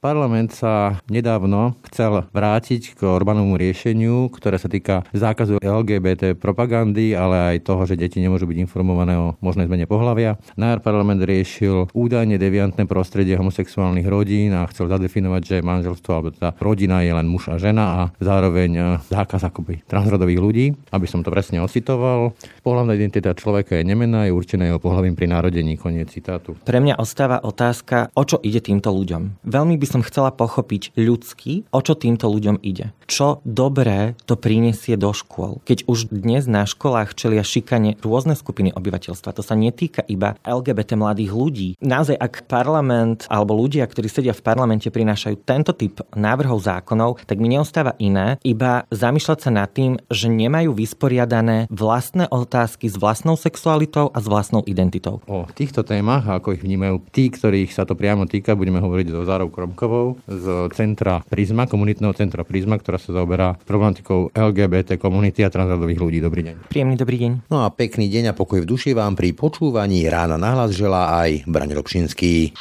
[0.00, 7.36] Parlament sa nedávno chcel vrátiť k Orbánovmu riešeniu, ktoré sa týka zákazu LGBT propagandy, ale
[7.52, 10.40] aj toho, že deti nemôžu byť informované o možnej zmene pohľavia.
[10.56, 16.56] Najar parlament riešil údajne deviantné prostredie homosexuálnych rodín a chcel zadefinovať, že manželstvo alebo tá
[16.64, 20.66] rodina je len muž a žena a zároveň e, zákaz akoby transrodových ľudí.
[20.96, 22.32] Aby som to presne ocitoval,
[22.64, 25.76] pohľavná identita človeka je nemená, je určená jeho pohľavím pri narodení.
[25.76, 26.56] Koniec citátu.
[26.64, 29.44] Pre mňa ostáva otázka, o čo ide týmto ľuďom.
[29.44, 32.94] Veľmi by som chcela pochopiť ľudský, o čo týmto ľuďom ide.
[33.10, 35.58] Čo dobré to prinesie do škôl.
[35.66, 40.94] Keď už dnes na školách čelia šikane rôzne skupiny obyvateľstva, to sa netýka iba LGBT
[40.94, 41.68] mladých ľudí.
[41.82, 47.42] Naozaj, ak parlament alebo ľudia, ktorí sedia v parlamente, prinášajú tento typ návrhov zákonov, tak
[47.42, 53.34] mi neostáva iné, iba zamýšľať sa nad tým, že nemajú vysporiadané vlastné otázky s vlastnou
[53.34, 55.18] sexualitou a s vlastnou identitou.
[55.26, 59.24] O týchto témach, ako ich vnímajú tí, ktorých sa to priamo týka, budeme hovoriť so
[59.48, 60.44] Kromkou Štefánikovou z
[60.76, 66.18] centra Prisma, komunitného centra Prisma, ktorá sa zaoberá problematikou LGBT komunity a transrodových ľudí.
[66.20, 66.68] Dobrý deň.
[66.68, 67.32] Príjemný dobrý deň.
[67.48, 71.48] No a pekný deň a pokoj v duši vám pri počúvaní rána nahlas želá aj
[71.48, 72.52] Braň Robšinský.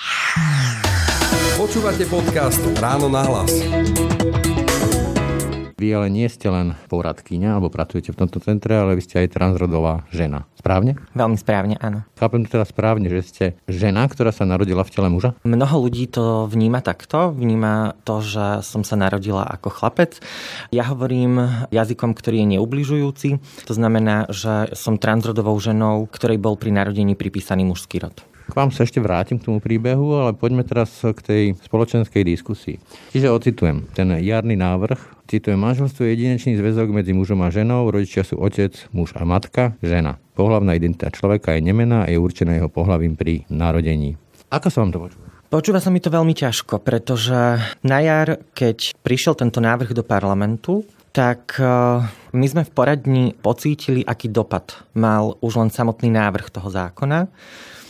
[1.59, 3.51] Počúvate podcast Ráno nahlas.
[5.79, 9.31] Vy ale nie ste len poradkyňa, alebo pracujete v tomto centre, ale vy ste aj
[9.31, 10.43] transrodová žena.
[10.59, 10.99] Správne?
[11.15, 12.03] Veľmi správne, áno.
[12.19, 15.39] Chápem to teda správne, že ste žena, ktorá sa narodila v tele muža?
[15.47, 17.31] Mnoho ľudí to vníma takto.
[17.31, 20.19] Vníma to, že som sa narodila ako chlapec.
[20.75, 23.29] Ja hovorím jazykom, ktorý je neubližujúci.
[23.71, 28.19] To znamená, že som transrodovou ženou, ktorej bol pri narodení pripísaný mužský rod.
[28.49, 32.81] K vám sa ešte vrátim k tomu príbehu, ale poďme teraz k tej spoločenskej diskusii.
[33.13, 35.21] Čiže ocitujem ten jarný návrh.
[35.29, 39.77] Citujem, manželstvo je jedinečný zväzok medzi mužom a ženou, rodičia sú otec, muž a matka,
[39.85, 40.17] žena.
[40.33, 44.17] Pohlavná identita človeka je nemená a je určená jeho pohlavím pri narodení.
[44.49, 45.29] Ako sa vám to počúva?
[45.49, 50.85] Počúva sa mi to veľmi ťažko, pretože na jar, keď prišiel tento návrh do parlamentu,
[51.09, 56.69] tak eh, my sme v poradni pocítili, aký dopad mal už len samotný návrh toho
[56.69, 57.29] zákona.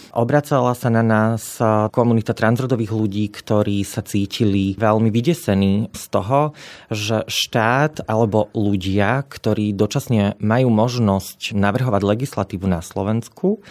[0.09, 1.61] Obracala sa na nás
[1.93, 6.57] komunita transrodových ľudí, ktorí sa cítili veľmi vydesení z toho,
[6.89, 13.61] že štát alebo ľudia, ktorí dočasne majú možnosť navrhovať legislatívu na Slovensku,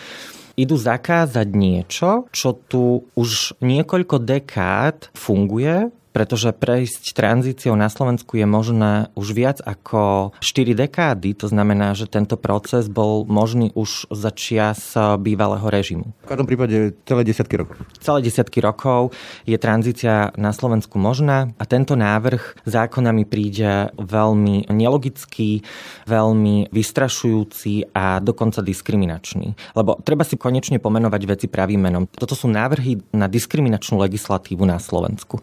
[0.59, 8.47] idú zakázať niečo, čo tu už niekoľko dekád funguje pretože prejsť tranzíciou na Slovensku je
[8.49, 11.37] možné už viac ako 4 dekády.
[11.39, 16.11] To znamená, že tento proces bol možný už za čias bývalého režimu.
[16.25, 17.77] V každom prípade celé desiatky rokov.
[18.01, 19.13] Celé desiatky rokov
[19.45, 25.63] je tranzícia na Slovensku možná a tento návrh zákona mi príde veľmi nelogický,
[26.09, 29.77] veľmi vystrašujúci a dokonca diskriminačný.
[29.77, 32.05] Lebo treba si konečne pomenovať veci pravým menom.
[32.09, 35.41] Toto sú návrhy na diskriminačnú legislatívu na Slovensku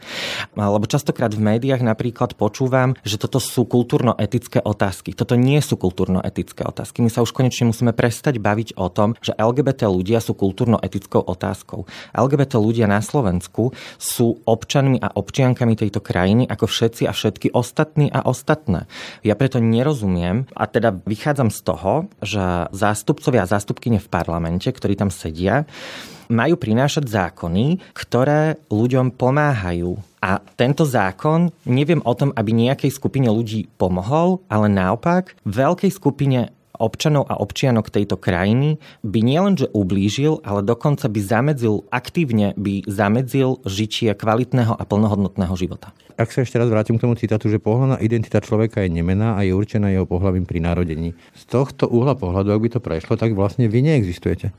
[0.56, 5.12] lebo častokrát v médiách napríklad počúvam, že toto sú kultúrno-etické otázky.
[5.12, 7.04] Toto nie sú kultúrno-etické otázky.
[7.04, 11.84] My sa už konečne musíme prestať baviť o tom, že LGBT ľudia sú kultúrno-etickou otázkou.
[12.16, 18.08] LGBT ľudia na Slovensku sú občanmi a občiankami tejto krajiny ako všetci a všetky ostatní
[18.10, 18.88] a ostatné.
[19.22, 24.96] Ja preto nerozumiem a teda vychádzam z toho, že zástupcovia a zástupkyne v parlamente, ktorí
[24.96, 25.68] tam sedia,
[26.30, 29.98] majú prinášať zákony, ktoré ľuďom pomáhajú.
[30.26, 36.50] A tento zákon, neviem o tom, aby nejakej skupine ľudí pomohol, ale naopak veľkej skupine
[36.80, 43.64] občanov a občianok tejto krajiny by nielenže ublížil, ale dokonca by zamedzil, aktívne by zamedzil
[43.64, 45.96] žitie kvalitného a plnohodnotného života.
[46.16, 49.44] Ak sa ešte raz vrátim k tomu citátu, že pohľadná identita človeka je nemená a
[49.44, 51.12] je určená jeho pohľavím pri narodení.
[51.36, 54.56] Z tohto uhla pohľadu, ak by to prešlo, tak vlastne vy neexistujete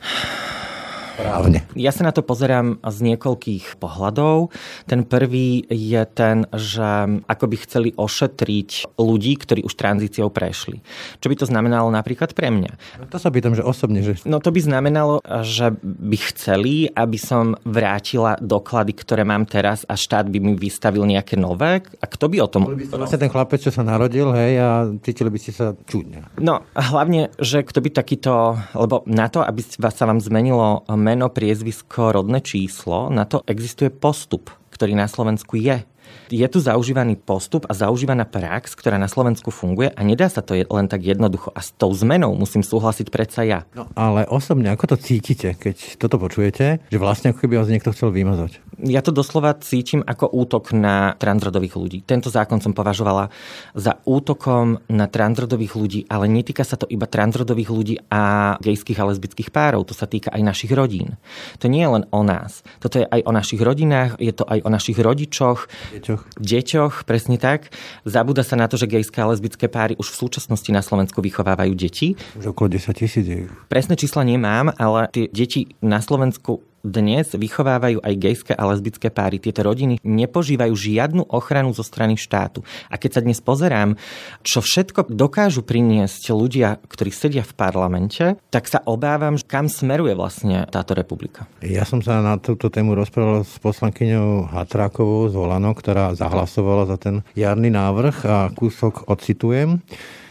[1.16, 1.64] právne?
[1.72, 4.52] Ja sa na to pozerám z niekoľkých pohľadov.
[4.84, 10.84] Ten prvý je ten, že ako by chceli ošetriť ľudí, ktorí už tranzíciou prešli.
[11.18, 13.00] Čo by to znamenalo napríklad pre mňa?
[13.00, 14.04] No to sa pýtam, že osobne.
[14.04, 14.28] Že...
[14.28, 19.96] No to by znamenalo, že by chceli, aby som vrátila doklady, ktoré mám teraz a
[19.96, 21.80] štát by mi vystavil nejaké nové.
[21.80, 22.68] A kto by o tom...
[22.68, 24.68] Bol by ste vlastne ten chlapec, čo sa narodil, hej, a
[25.00, 26.28] cítili by ste sa čudne.
[26.36, 28.60] No, hlavne, že kto by takýto...
[28.76, 34.50] Lebo na to, aby sa vám zmenilo meno, priezvisko, rodné číslo, na to existuje postup,
[34.74, 35.86] ktorý na Slovensku je.
[36.26, 40.58] Je tu zaužívaný postup a zaužívaná prax, ktorá na Slovensku funguje a nedá sa to
[40.58, 41.54] len tak jednoducho.
[41.54, 43.62] A s tou zmenou musím súhlasiť predsa ja.
[43.74, 47.94] No, ale osobne, ako to cítite, keď toto počujete, že vlastne ako keby vás niekto
[47.94, 48.58] chcel vymazať?
[48.84, 51.98] Ja to doslova cítim ako útok na transrodových ľudí.
[52.04, 53.32] Tento zákon som považovala
[53.72, 59.08] za útokom na transrodových ľudí, ale netýka sa to iba transrodových ľudí a gejských a
[59.08, 59.88] lesbických párov.
[59.88, 61.16] To sa týka aj našich rodín.
[61.64, 62.60] To nie je len o nás.
[62.82, 66.15] Toto je aj o našich rodinách, je to aj o našich rodičoch, Deťoch.
[66.38, 67.72] Deťoch, presne tak.
[68.06, 71.72] Zabúda sa na to, že gejské a lesbické páry už v súčasnosti na Slovensku vychovávajú
[71.74, 72.14] deti.
[72.38, 73.48] Už okolo 10 tisíc je.
[73.66, 79.42] Presné čísla nemám, ale tie deti na Slovensku dnes vychovávajú aj gejské a lesbické páry.
[79.42, 82.62] Tieto rodiny nepožívajú žiadnu ochranu zo strany štátu.
[82.86, 83.98] A keď sa dnes pozerám,
[84.46, 90.64] čo všetko dokážu priniesť ľudia, ktorí sedia v parlamente, tak sa obávam, kam smeruje vlastne
[90.70, 91.50] táto republika.
[91.60, 96.96] Ja som sa na túto tému rozprával s poslankyňou Hatrákovou z Volano, ktorá zahlasovala za
[96.96, 99.82] ten jarný návrh a kúsok odcitujem.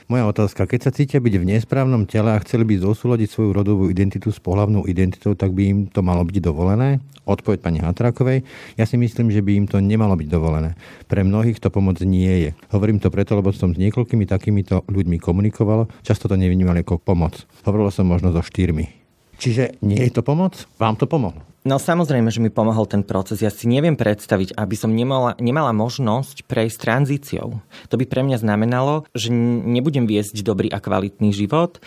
[0.06, 3.90] Moja otázka, keď sa cítia byť v nesprávnom tele a chceli by zosúľadiť svoju rodovú
[3.90, 7.02] identitu s pohľavnou identitou, tak by im to malo byť dovolené?
[7.26, 8.46] Odpoveď pani Hatrákovej.
[8.78, 10.78] Ja si myslím, že by im to nemalo byť dovolené.
[11.10, 12.50] Pre mnohých to pomoc nie je.
[12.70, 17.42] Hovorím to preto, lebo som s niekoľkými takýmito ľuďmi komunikoval, často to nevnímali ako pomoc.
[17.66, 19.05] Hovoril som možno so štyrmi.
[19.36, 20.68] Čiže nie je to pomoc?
[20.80, 21.44] Vám to pomohlo?
[21.66, 23.42] No samozrejme, že mi pomohol ten proces.
[23.42, 27.58] Ja si neviem predstaviť, aby som nemala, nemala možnosť prejsť tranzíciou.
[27.90, 29.34] To by pre mňa znamenalo, že
[29.66, 31.82] nebudem viesť dobrý a kvalitný život.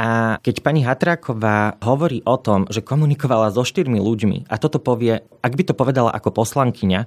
[0.00, 5.20] A keď pani Hatráková hovorí o tom, že komunikovala so štyrmi ľuďmi a toto povie,
[5.44, 7.04] ak by to povedala ako poslankyňa,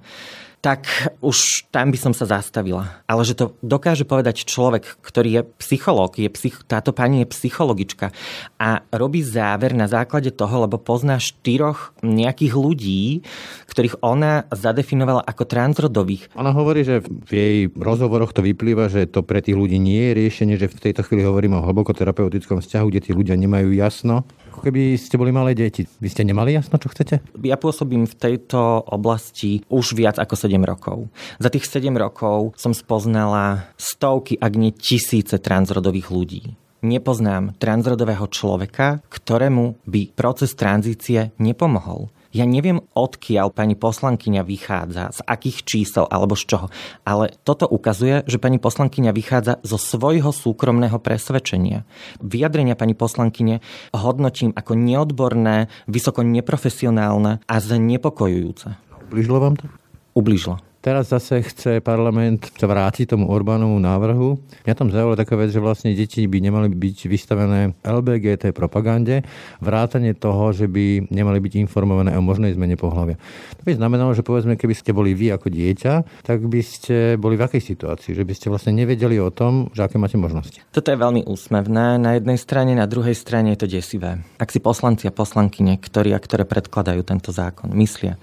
[0.63, 0.87] tak
[1.19, 3.03] už tam by som sa zastavila.
[3.03, 8.15] Ale že to dokáže povedať človek, ktorý je psychológ, je psych, táto pani je psychologička
[8.55, 13.27] a robí záver na základe toho, lebo pozná štyroch nejakých ľudí,
[13.67, 16.31] ktorých ona zadefinovala ako transrodových.
[16.39, 20.13] Ona hovorí, že v jej rozhovoroch to vyplýva, že to pre tých ľudí nie je
[20.15, 24.23] riešenie, že v tejto chvíli hovoríme o hlboko terapeutickom vzťahu, kde tí ľudia nemajú jasno.
[24.53, 25.89] Ako keby ste boli malé deti.
[25.97, 27.25] Vy ste nemali jasno, čo chcete?
[27.41, 31.09] Ja pôsobím v tejto oblasti už viac ako 7 rokov.
[31.41, 36.43] Za tých 7 rokov som spoznala stovky, ak nie tisíce transrodových ľudí.
[36.85, 42.13] Nepoznám transrodového človeka, ktorému by proces tranzície nepomohol.
[42.33, 46.67] Ja neviem, odkiaľ pani poslankyňa vychádza, z akých čísel alebo z čoho,
[47.05, 51.85] ale toto ukazuje, že pani poslankyňa vychádza zo svojho súkromného presvedčenia.
[52.25, 53.61] Vyjadrenia pani poslankyne
[53.93, 58.81] hodnotím ako neodborné, vysoko neprofesionálne a znepokojujúce.
[59.13, 59.69] Ubližilo vám to?
[60.17, 60.72] Ubližilo.
[60.83, 64.35] Teraz zase chce parlament sa vrátiť tomu Orbánovu návrhu.
[64.67, 69.23] Mňa tam zaujala taká vec, že vlastne deti by nemali byť vystavené LBGT propagande,
[69.63, 73.15] vrátanie toho, že by nemali byť informované o možnej zmene pohľavia.
[73.15, 77.39] To by znamenalo, že povedzme, keby ste boli vy ako dieťa, tak by ste boli
[77.39, 78.11] v akej situácii?
[78.11, 80.59] Že by ste vlastne nevedeli o tom, že aké máte možnosti.
[80.75, 84.19] Toto je veľmi úsmevné na jednej strane, na druhej strane je to desivé.
[84.35, 88.19] Ak si poslanci a poslankyne, ktorí a ktoré predkladajú tento zákon, myslia,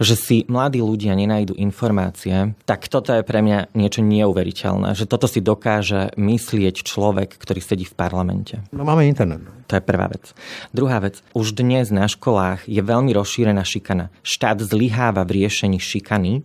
[0.00, 5.10] že si mladí ľudia nenajdu informácie, informácie, tak toto je pre mňa niečo neuveriteľné, že
[5.10, 8.62] toto si dokáže myslieť človek, ktorý sedí v parlamente.
[8.70, 9.57] No máme internet.
[9.68, 10.32] To je prvá vec.
[10.72, 11.20] Druhá vec.
[11.36, 14.08] Už dnes na školách je veľmi rozšírená šikana.
[14.24, 16.40] Štát zlyháva v riešení šikany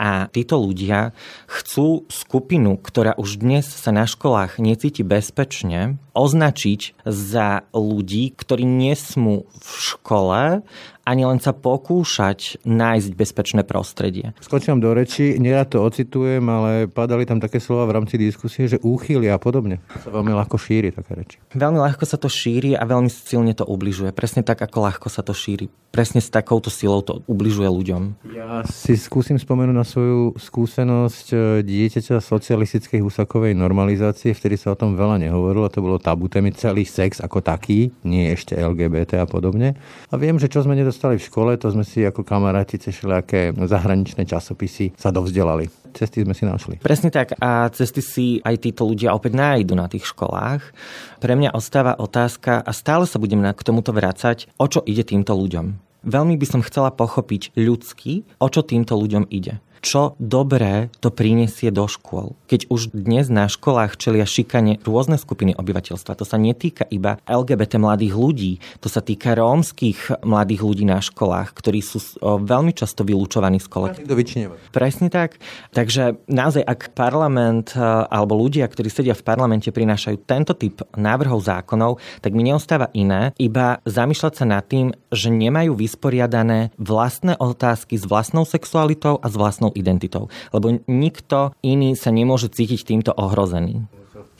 [0.00, 1.12] a títo ľudia
[1.52, 9.44] chcú skupinu, ktorá už dnes sa na školách necíti bezpečne, označiť za ľudí, ktorí nesmú
[9.52, 10.64] v škole
[11.02, 14.30] ani len sa pokúšať nájsť bezpečné prostredie.
[14.38, 18.78] Skočím do reči, nerad to ocitujem, ale padali tam také slova v rámci diskusie, že
[18.86, 19.82] úchyly a podobne.
[19.98, 21.36] Sa veľmi ľahko šíri také reči.
[21.58, 24.14] Veľmi ľahko sa to šíri a veľmi silne to ubližuje.
[24.14, 25.66] Presne tak, ako ľahko sa to šíri.
[25.92, 28.32] Presne s takouto silou to ubližuje ľuďom.
[28.32, 31.36] Ja si skúsim spomenúť na svoju skúsenosť e,
[31.68, 36.88] dieťaťa socialistickej husakovej normalizácie, vtedy sa o tom veľa nehovorilo, to bolo tabu témy celý
[36.88, 39.76] sex ako taký, nie ešte LGBT a podobne.
[40.08, 43.52] A viem, že čo sme nedostali v škole, to sme si ako kamaráti cez všelijaké
[43.52, 45.82] zahraničné časopisy sa dovzdelali.
[45.92, 46.80] Cesty sme si našli.
[46.80, 50.72] Presne tak a cesty si aj títo ľudia opäť nájdu na tých školách.
[51.20, 55.32] Pre mňa ostáva otázka a stále sa budem k tomuto vrácať, o čo ide týmto
[55.32, 55.80] ľuďom.
[56.04, 61.74] Veľmi by som chcela pochopiť ľudsky, o čo týmto ľuďom ide čo dobré to prinesie
[61.74, 62.38] do škôl.
[62.46, 67.82] Keď už dnes na školách čelia šikane rôzne skupiny obyvateľstva, to sa netýka iba LGBT
[67.82, 73.58] mladých ľudí, to sa týka rómskych mladých ľudí na školách, ktorí sú veľmi často vylúčovaní
[73.58, 74.54] z kolektívu.
[74.70, 75.42] Presne tak.
[75.74, 81.98] Takže naozaj, ak parlament alebo ľudia, ktorí sedia v parlamente, prinášajú tento typ návrhov zákonov,
[82.22, 88.06] tak mi neostáva iné, iba zamýšľať sa nad tým, že nemajú vysporiadané vlastné otázky s
[88.06, 90.28] vlastnou sexualitou a s vlastnou vlastnou identitou.
[90.52, 93.88] Lebo nikto iný sa nemôže cítiť týmto ohrozený.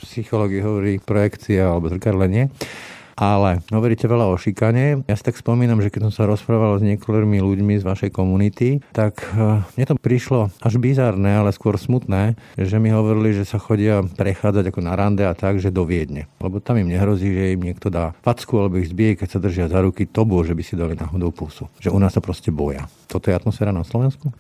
[0.03, 2.53] Psychológii hovorí projekcia alebo zrkadlenie.
[3.13, 5.05] Ale hovoríte veľa o šikane.
[5.05, 8.81] Ja si tak spomínam, že keď som sa rozprával s niektorými ľuďmi z vašej komunity,
[8.97, 13.61] tak eh, mne to prišlo až bizarné, ale skôr smutné, že mi hovorili, že sa
[13.61, 16.25] chodia prechádzať ako na rande a tak, že do Viedne.
[16.41, 19.69] Lebo tam im nehrozí, že im niekto dá facku alebo ich zbije, keď sa držia
[19.69, 21.69] za ruky, to bolo, že by si dali náhodou pusu.
[21.85, 22.89] Že u nás sa proste boja.
[23.13, 24.33] Toto je atmosféra na Slovensku?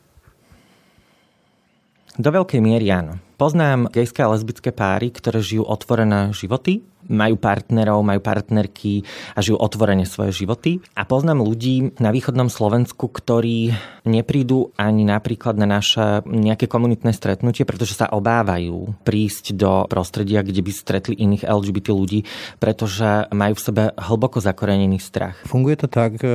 [2.20, 3.16] Do veľkej miery áno.
[3.40, 9.02] Poznám gejské a lesbické páry, ktoré žijú otvorené životy, majú partnerov, majú partnerky
[9.34, 10.78] a žijú otvorene svoje životy.
[10.94, 17.62] A poznám ľudí na východnom Slovensku, ktorí neprídu ani napríklad na naše nejaké komunitné stretnutie,
[17.62, 22.26] pretože sa obávajú prísť do prostredia, kde by stretli iných LGBT ľudí,
[22.58, 25.38] pretože majú v sebe hlboko zakorenený strach.
[25.46, 26.28] Funguje to tak, e,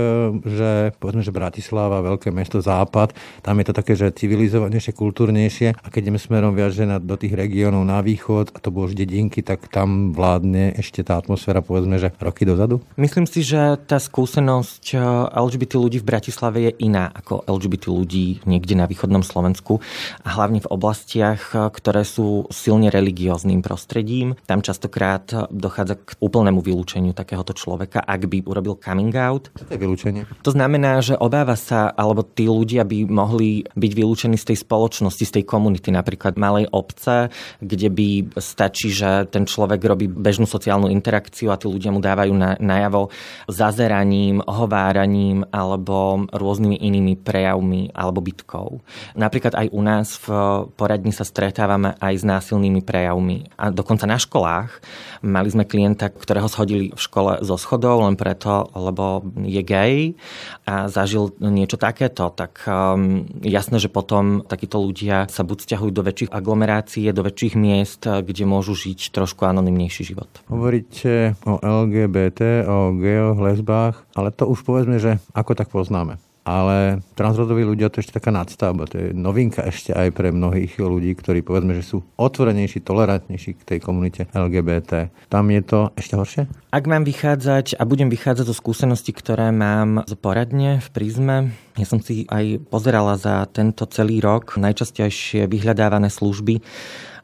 [0.48, 5.88] že povedzme, že Bratislava, veľké mesto Západ, tam je to také, že civilizovanejšie, kultúrnejšie a
[5.92, 9.66] keď ideme smerom viac, do tých regiónov na východ, a to bolo už dedinky, tak
[9.72, 12.82] tam vládne ešte tá atmosféra, povedzme, že roky dozadu?
[12.98, 15.02] Myslím si, že tá skúsenosť eh,
[15.38, 19.80] LGBT ľudí v Bratislave je iná ako LGBT ľudí niekde na východnom Slovensku
[20.26, 24.34] a hlavne v oblastiach, eh, ktoré sú silne religióznym prostredím.
[24.50, 29.54] Tam častokrát dochádza k úplnému vylúčeniu takéhoto človeka, ak by urobil coming out.
[29.54, 30.22] Čo to je vylúčenie?
[30.42, 35.24] To znamená, že obáva sa, alebo tí ľudia by mohli byť vylúčení z tej spoločnosti,
[35.24, 37.30] z tej komunity, napríklad malej obce,
[37.62, 38.10] kde by
[38.40, 43.12] stačí, že ten človek robí bežnú sociálnu interakciu a tí ľudia mu dávajú na, najavo
[43.52, 48.80] zazeraním, ohováraním alebo rôznymi inými prejavmi alebo bytkou.
[49.20, 50.28] Napríklad aj u nás v
[50.74, 53.52] poradni sa stretávame aj s násilnými prejavmi.
[53.60, 54.80] A dokonca na školách
[55.22, 60.16] mali sme klienta, ktorého shodili v škole zo schodov len preto, lebo je gay
[60.64, 66.06] a zažil niečo takéto, tak um, jasné, že potom takíto ľudia sa buď stiahujú do
[66.06, 70.30] väčších aglomerácií, do väčších miest, kde môžu žiť trošku anonymnejší život.
[70.46, 77.04] Hovoríte o LGBT, o geoch, lesbách, ale to už povedzme, že ako tak poznáme ale
[77.20, 78.88] transrodoví ľudia to je ešte taká nadstavba.
[78.88, 83.68] To je novinka ešte aj pre mnohých ľudí, ktorí povedzme, že sú otvorenejší, tolerantnejší k
[83.76, 85.12] tej komunite LGBT.
[85.28, 86.42] Tam je to ešte horšie?
[86.72, 91.36] Ak mám vychádzať a budem vychádzať zo skúseností, ktoré mám z poradne v prízme,
[91.76, 96.64] ja som si aj pozerala za tento celý rok najčastejšie vyhľadávané služby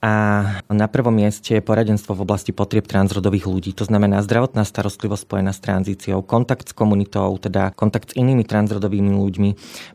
[0.03, 0.13] a
[0.67, 3.71] na prvom mieste je poradenstvo v oblasti potrieb transrodových ľudí.
[3.79, 9.15] To znamená zdravotná starostlivosť spojená s tranzíciou, kontakt s komunitou, teda kontakt s inými transrodovými
[9.15, 9.49] ľuďmi.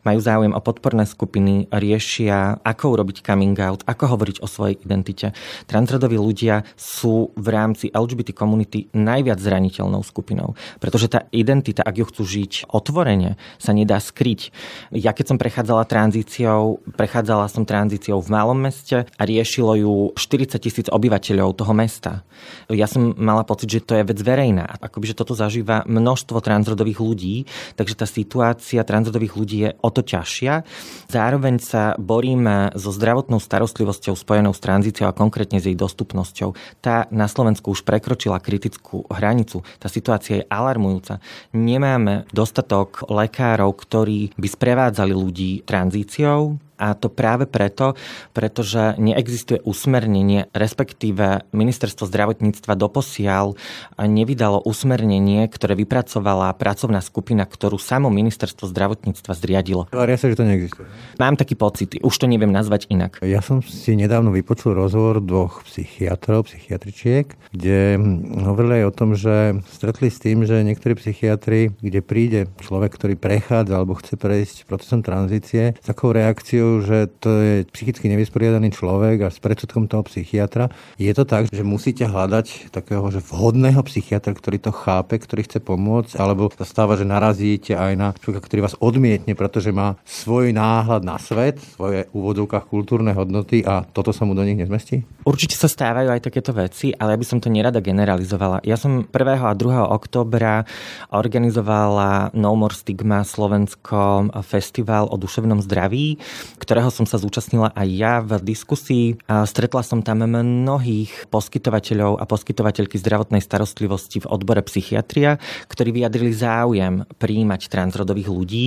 [0.09, 5.29] Majú záujem o podporné skupiny, riešia, ako urobiť coming out, ako hovoriť o svojej identite.
[5.69, 12.05] Transrodoví ľudia sú v rámci LGBT komunity najviac zraniteľnou skupinou, pretože tá identita, ak ju
[12.09, 14.49] chcú žiť otvorene, sa nedá skryť.
[14.89, 20.59] Ja keď som prechádzala tranzíciou, prechádzala som tranzíciou v malom meste a riešilo ju 40
[20.59, 22.23] tisíc obyvateľov toho mesta.
[22.71, 24.79] Ja som mala pocit, že to je vec verejná.
[24.79, 27.35] Akoby, že toto zažíva množstvo transrodových ľudí,
[27.75, 30.63] takže tá situácia transrodových ľudí je o to ťažšia.
[31.11, 36.55] Zároveň sa boríme so zdravotnou starostlivosťou spojenou s tranzíciou a konkrétne s jej dostupnosťou.
[36.79, 39.65] Tá na Slovensku už prekročila kritickú hranicu.
[39.81, 41.19] Tá situácia je alarmujúca.
[41.51, 47.99] Nemáme dostatok lekárov, ktorí by sprevádzali ľudí tranzíciou, a to práve preto,
[48.31, 53.59] pretože neexistuje usmernenie, respektíve ministerstvo zdravotníctva doposiaľ
[53.99, 59.91] nevydalo usmernenie, ktoré vypracovala pracovná skupina, ktorú samo ministerstvo zdravotníctva zriadilo.
[59.91, 60.87] Ale ja sa, že to neexistuje.
[61.19, 63.19] Mám taký pocit, už to neviem nazvať inak.
[63.19, 67.99] Ja som si nedávno vypočul rozhovor dvoch psychiatrov, psychiatričiek, kde
[68.47, 73.19] hovorili aj o tom, že stretli s tým, že niektorí psychiatri, kde príde človek, ktorý
[73.19, 79.25] prechádza alebo chce prejsť procesom tranzície, s takou reakciou, že to je psychicky nevysporiadaný človek
[79.25, 80.69] a s predsudkom toho psychiatra.
[81.01, 85.59] Je to tak, že musíte hľadať takého že vhodného psychiatra, ktorý to chápe, ktorý chce
[85.65, 90.53] pomôcť, alebo sa stáva, že narazíte aj na človeka, ktorý vás odmietne, pretože má svoj
[90.53, 95.01] náhľad na svet, svoje úvodovkách kultúrne hodnoty a toto sa mu do nich nezmestí?
[95.25, 98.61] Určite sa stávajú aj takéto veci, ale ja by som to nerada generalizovala.
[98.67, 99.15] Ja som 1.
[99.39, 99.89] a 2.
[99.89, 100.67] oktobra
[101.09, 106.19] organizovala No More Stigma Slovensko festival o duševnom zdraví,
[106.59, 109.17] ktorého som sa zúčastnila aj ja v diskusii.
[109.31, 115.39] A stretla som tam mnohých poskytovateľov a poskytovateľky zdravotnej starostlivosti v odbore psychiatria,
[115.71, 118.65] ktorí vyjadrili záujem príjmať transrodových ľudí,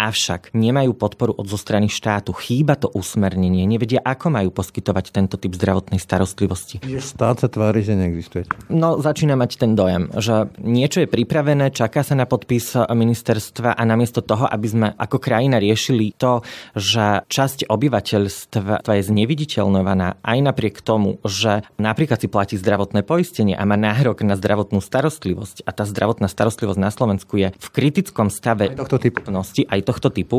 [0.00, 2.32] avšak nemajú podporu od zo strany štátu.
[2.32, 6.80] Chýba to usmernenie, nevedia, ako majú poskytovať tento typ zdravotnej starostlivosti.
[6.80, 8.48] Štát sa tvári, že neexistuje.
[8.72, 13.82] No, začína mať ten dojem, že niečo je pripravené, čaká sa na podpis ministerstva a
[13.84, 16.40] namiesto toho, aby sme ako krajina riešili to,
[16.72, 23.66] že časť obyvateľstva je zneviditeľnovaná aj napriek tomu, že napríklad si platí zdravotné poistenie a
[23.66, 28.70] má nárok na zdravotnú starostlivosť a tá zdravotná starostlivosť na Slovensku je v kritickom stave
[28.70, 29.18] aj tohto typu,
[29.66, 30.38] aj tohto typu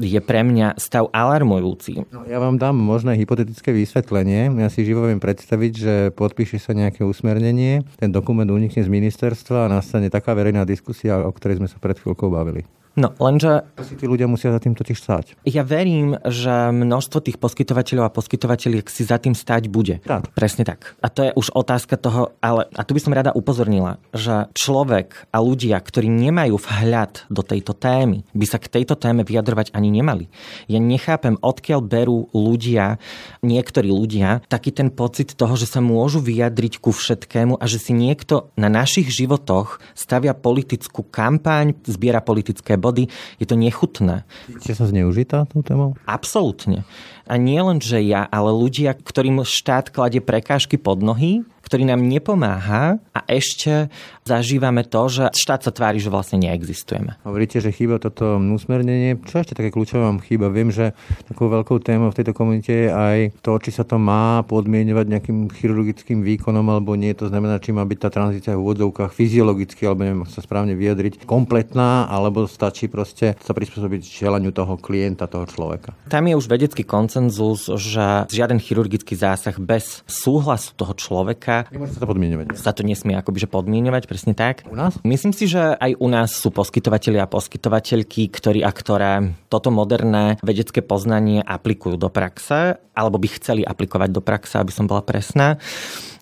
[0.00, 2.08] je pre mňa stav alarmujúci.
[2.08, 4.48] No, ja vám dám možné hypotetické vysvetlenie.
[4.56, 9.68] Ja si živo viem predstaviť, že podpíše sa nejaké usmernenie, ten dokument unikne z ministerstva
[9.68, 12.64] a nastane taká verejná diskusia, o ktorej sme sa pred chvíľkou bavili.
[12.92, 13.64] No, lenže...
[13.80, 15.24] Si tí ľudia musia za tým totiž stáť.
[15.48, 20.04] Ja verím, že množstvo tých poskytovateľov a poskytovateľiek si za tým stáť bude.
[20.04, 20.36] Tak.
[20.36, 20.92] Presne tak.
[21.00, 25.32] A to je už otázka toho, ale a tu by som rada upozornila, že človek
[25.32, 29.88] a ľudia, ktorí nemajú vhľad do tejto témy, by sa k tejto téme vyjadrovať ani
[29.88, 30.28] nemali.
[30.68, 33.00] Ja nechápem, odkiaľ berú ľudia,
[33.40, 37.96] niektorí ľudia, taký ten pocit toho, že sa môžu vyjadriť ku všetkému a že si
[37.96, 43.06] niekto na našich životoch stavia politickú kampaň, zbiera politické body,
[43.38, 44.26] je to nechutné.
[44.58, 45.94] Ste sa zneužitá tou témou?
[46.10, 46.82] Absolútne.
[47.30, 52.04] A nie len, že ja, ale ľudia, ktorým štát kladie prekážky pod nohy, ktorý nám
[52.04, 53.88] nepomáha a ešte
[54.28, 57.16] zažívame to, že štát sa tvári, že vlastne neexistujeme.
[57.24, 59.16] Hovoríte, že chýba toto usmernenie.
[59.24, 60.52] Čo ešte také kľúčové vám chýba?
[60.52, 60.92] Viem, že
[61.32, 65.48] takou veľkou témou v tejto komunite je aj to, či sa to má podmienovať nejakým
[65.48, 67.16] chirurgickým výkonom alebo nie.
[67.16, 71.24] To znamená, či má byť tá tranzícia v úvodzovkách fyziologicky, alebo neviem sa správne vyjadriť,
[71.24, 75.96] kompletná, alebo stačí proste sa prispôsobiť želaniu toho klienta, toho človeka.
[76.12, 82.02] Tam je už vedecký koncenzus, že žiaden chirurgický zásah bez súhlasu toho človeka Nemôže sa
[82.02, 82.46] to podmienovať.
[82.58, 84.66] Sa to nesmie akoby že podmienovať, presne tak.
[84.66, 84.98] U nás?
[85.06, 90.40] Myslím si, že aj u nás sú poskytovateľi a poskytovateľky, ktorí a ktoré toto moderné
[90.42, 95.60] vedecké poznanie aplikujú do praxe, alebo by chceli aplikovať do praxe, aby som bola presná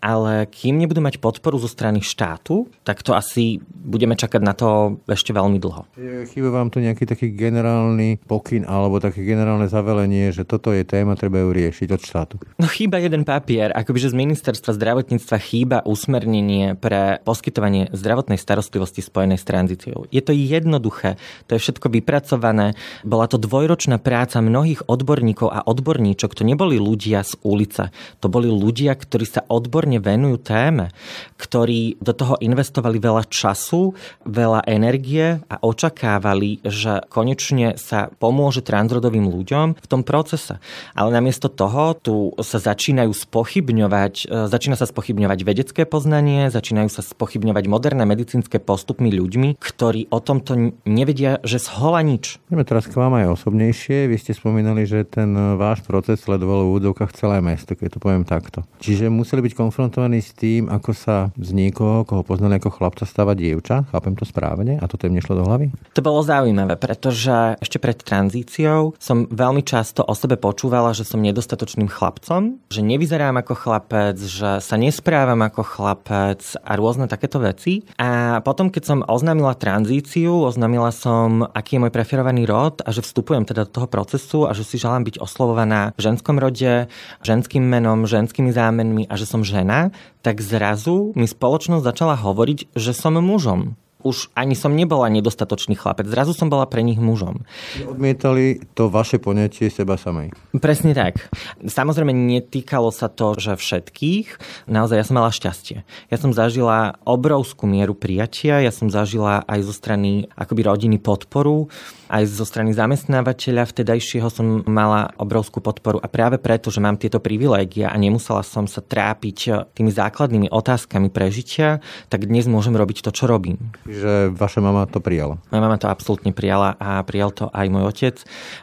[0.00, 5.00] ale kým nebudú mať podporu zo strany štátu, tak to asi budeme čakať na to
[5.04, 5.84] ešte veľmi dlho.
[6.32, 11.20] Chýba vám tu nejaký taký generálny pokyn alebo také generálne zavelenie, že toto je téma,
[11.20, 12.34] treba ju riešiť od štátu?
[12.56, 19.36] No chýba jeden papier, akoby z ministerstva zdravotníctva chýba usmernenie pre poskytovanie zdravotnej starostlivosti spojenej
[19.36, 20.08] s tranzíciou.
[20.08, 22.72] Je to jednoduché, to je všetko vypracované.
[23.04, 26.32] Bola to dvojročná práca mnohých odborníkov a odborníčok.
[26.40, 27.92] To neboli ľudia z ulice,
[28.24, 30.86] to boli ľudia, ktorí sa odborne pozorne venujú téme,
[31.34, 33.90] ktorí do toho investovali veľa času,
[34.22, 40.62] veľa energie a očakávali, že konečne sa pomôže transrodovým ľuďom v tom procese.
[40.94, 47.02] Ale namiesto toho tu sa začínajú spochybňovať, e, začína sa spochybňovať vedecké poznanie, začínajú sa
[47.02, 52.38] spochybňovať moderné medicínske postupmi ľuďmi, ktorí o tomto nevedia, že zhola nič.
[52.52, 54.06] Ideme teraz k vám aj osobnejšie.
[54.12, 58.28] Vy ste spomínali, že ten váš proces sledovalo v úvodovkách celé mesto, keď to poviem
[58.28, 58.62] takto.
[58.84, 63.08] Čiže museli byť konfrontovaní konfrontovaní s tým, ako sa z niekoho, koho poznali ako chlapca,
[63.08, 63.88] stáva dievča.
[63.88, 64.76] Chápem to správne?
[64.76, 65.72] A toto im nešlo do hlavy?
[65.96, 71.24] To bolo zaujímavé, pretože ešte pred tranzíciou som veľmi často o sebe počúvala, že som
[71.24, 77.80] nedostatočným chlapcom, že nevyzerám ako chlapec, že sa nesprávam ako chlapec a rôzne takéto veci.
[77.96, 83.00] A potom, keď som oznámila tranzíciu, oznámila som, aký je môj preferovaný rod a že
[83.00, 86.84] vstupujem teda do toho procesu a že si želám byť oslovovaná v ženskom rode,
[87.24, 89.94] ženským menom, ženskými zámenmi a že som žena žena,
[90.26, 96.08] tak zrazu mi spoločnosť začala hovoriť, že som mužom už ani som nebola nedostatočný chlapec.
[96.08, 97.44] Zrazu som bola pre nich mužom.
[97.84, 100.32] Odmietali to vaše poňatie seba samej.
[100.56, 101.28] Presne tak.
[101.60, 104.40] Samozrejme netýkalo sa to, že všetkých.
[104.72, 105.84] Naozaj ja som mala šťastie.
[106.08, 111.68] Ja som zažila obrovskú mieru prijatia, ja som zažila aj zo strany akoby rodiny podporu
[112.10, 117.22] aj zo strany zamestnávateľa vtedajšieho som mala obrovskú podporu a práve preto, že mám tieto
[117.22, 121.78] privilégia a nemusela som sa trápiť tými základnými otázkami prežitia,
[122.10, 123.70] tak dnes môžem robiť to, čo robím.
[123.86, 125.38] Čiže vaša mama to prijala?
[125.54, 128.16] Moja mama to absolútne prijala a prijal to aj môj otec,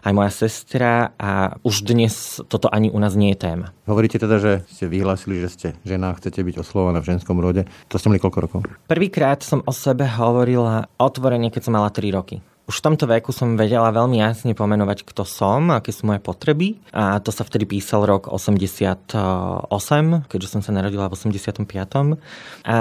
[0.04, 3.72] aj moja sestra a už dnes toto ani u nás nie je téma.
[3.88, 7.64] Hovoríte teda, že ste vyhlásili, že ste žena, chcete byť oslovaná v ženskom rode.
[7.88, 8.60] To ste mali koľko rokov?
[8.92, 12.44] Prvýkrát som o sebe hovorila otvorene, keď som mala 3 roky.
[12.68, 16.76] Už v tomto veku som vedela veľmi jasne pomenovať, kto som, aké sú moje potreby.
[16.92, 19.16] A to sa vtedy písal rok 88,
[20.28, 21.64] keďže som sa narodila v 85.
[22.68, 22.76] A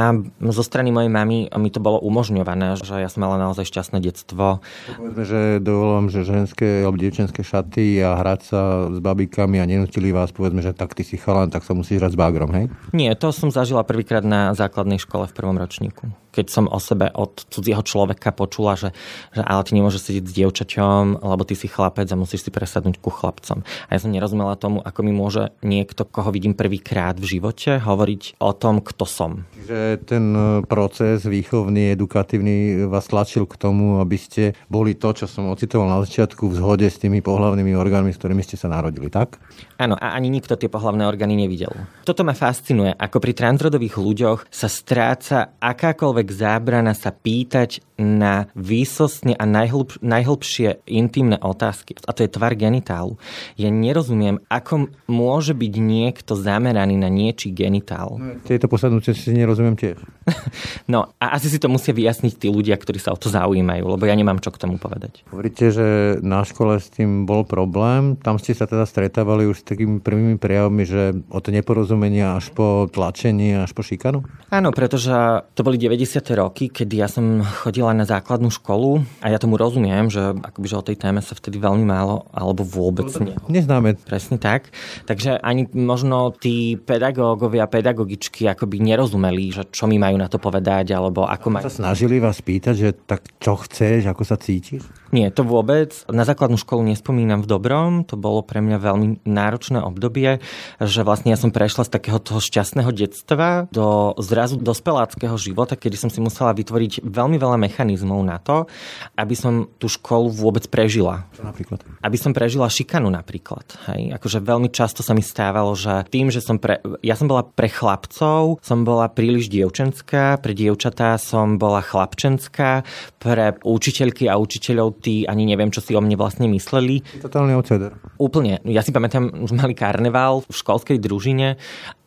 [0.51, 4.59] zo strany mojej mamy mi to bolo umožňované, že ja som mala naozaj šťastné detstvo.
[4.99, 10.11] Povedzme, že dovolám, že ženské alebo dievčenské šaty a hrať sa s babikami a nenutili
[10.11, 12.67] vás, povedzme, že tak ty si chalan, tak sa musíš hrať s bagrom, hej?
[12.91, 17.09] Nie, to som zažila prvýkrát na základnej škole v prvom ročníku keď som o sebe
[17.17, 18.93] od cudzieho človeka počula, že,
[19.33, 23.01] že ale ty nemôžeš sedieť s dievčaťom, lebo ty si chlapec a musíš si presadnúť
[23.01, 23.65] ku chlapcom.
[23.65, 28.37] A ja som nerozumela tomu, ako mi môže niekto, koho vidím prvýkrát v živote, hovoriť
[28.37, 29.31] o tom, kto som.
[29.65, 35.25] Že ten e, proces výchovný, edukatívny vás tlačil k tomu, aby ste boli to, čo
[35.25, 39.09] som ocitoval na začiatku, v zhode s tými pohlavnými orgánmi, s ktorými ste sa narodili,
[39.09, 39.41] tak?
[39.81, 41.73] Áno, a ani nikto tie pohlavné orgány nevidel.
[42.05, 49.33] Toto ma fascinuje, ako pri transrodových ľuďoch sa stráca akákoľvek zábrana sa pýtať na výsostne
[49.33, 51.97] a najhlb, najhlbšie intimné otázky.
[52.05, 53.17] A to je tvar genitálu.
[53.57, 58.21] Ja nerozumiem, ako môže byť niekto zameraný na niečí genitál.
[58.21, 59.97] No, tieto poslednúce si nerozumiem tiež.
[60.93, 64.05] no a asi si to musia vyjasniť tí ľudia, ktorí sa o to zaujímajú, lebo
[64.05, 65.25] ja nemám čo k tomu povedať.
[65.33, 65.87] Hovoríte, že
[66.21, 68.21] na škole s tým bol problém.
[68.21, 72.85] Tam ste sa teda stretávali už s takými prvými prejavmi, že od neporozumenia až po
[72.93, 74.21] tlačenie, až po šikanu?
[74.53, 75.15] Áno, pretože
[75.57, 76.16] to boli 90.
[76.25, 80.77] roky, kedy ja som chodila na základnú školu a ja tomu rozumiem, že akoby, že
[80.81, 83.37] o tej téme sa vtedy veľmi málo alebo vôbec nie.
[83.51, 84.01] Neznáme.
[84.07, 84.73] Presne tak.
[85.05, 90.97] Takže ani možno tí pedagógovia, pedagogičky akoby nerozumeli, že čo mi majú na to povedať
[90.97, 91.65] alebo ako majú.
[91.69, 94.87] Sa snažili vás pýtať, že tak čo chceš, ako sa cítiš?
[95.15, 95.95] Nie, to vôbec.
[96.11, 98.03] Na základnú školu nespomínam v dobrom.
[98.11, 100.43] To bolo pre mňa veľmi náročné obdobie,
[100.83, 105.95] že vlastne ja som prešla z takého toho šťastného detstva do zrazu dospeláckého života, kedy
[105.95, 108.67] som si musela vytvoriť veľmi veľa mechanizmov na to,
[109.15, 111.31] aby som tú školu vôbec prežila.
[111.39, 111.87] Čo napríklad?
[112.03, 113.79] Aby som prežila šikanu napríklad.
[113.93, 114.11] Hej.
[114.19, 116.83] Akože veľmi často sa mi stávalo, že tým, že som pre...
[117.07, 122.83] Ja som bola pre chlapcov, som bola príliš dievčenská, pre dievčatá som bola chlapčenská,
[123.23, 127.05] pre učiteľky a učiteľov tí ani neviem, čo si o mne vlastne mysleli.
[127.23, 127.95] Totálny outsider.
[128.17, 128.65] Úplne.
[128.69, 131.61] Ja si pamätám, že mali karneval v školskej družine